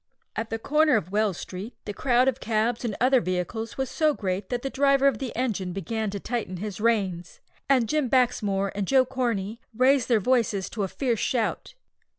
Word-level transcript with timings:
At 0.35 0.49
the 0.49 0.57
corner 0.57 0.95
of 0.95 1.11
Wells 1.11 1.37
Street, 1.37 1.75
the 1.85 1.93
crowd 1.93 2.27
of 2.27 2.39
cabs 2.39 2.83
and 2.83 2.95
other 2.99 3.21
vehicles 3.21 3.77
was 3.77 3.87
so 3.87 4.15
great 4.15 4.49
that 4.49 4.63
the 4.63 4.69
driver 4.71 5.05
of 5.07 5.19
the 5.19 5.31
engine 5.35 5.73
began 5.73 6.09
to 6.09 6.19
tighten 6.19 6.57
his 6.57 6.81
reins, 6.81 7.39
and 7.69 7.87
Jim 7.87 8.09
Baxmore 8.09 8.71
and 8.73 8.87
Joe 8.87 9.05
Corney 9.05 9.59
raised 9.77 10.07
their 10.09 10.19
voices 10.19 10.71
to 10.71 10.81
a 10.81 10.87
fierce 10.87 11.19
shout. 11.19 11.75